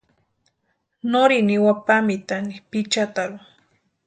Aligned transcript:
Norini 1.11 1.43
niwa 1.47 1.73
pámpitani 1.85 2.53
Pichataru. 2.69 3.37